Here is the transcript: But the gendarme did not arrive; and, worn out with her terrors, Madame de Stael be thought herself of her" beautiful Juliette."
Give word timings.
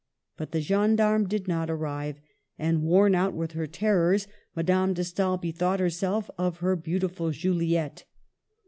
But 0.35 0.49
the 0.51 0.61
gendarme 0.61 1.27
did 1.27 1.47
not 1.47 1.69
arrive; 1.69 2.19
and, 2.57 2.81
worn 2.81 3.13
out 3.13 3.35
with 3.35 3.51
her 3.51 3.67
terrors, 3.67 4.25
Madame 4.55 4.95
de 4.95 5.03
Stael 5.03 5.37
be 5.37 5.51
thought 5.51 5.79
herself 5.79 6.27
of 6.39 6.57
her" 6.57 6.75
beautiful 6.75 7.29
Juliette." 7.29 8.05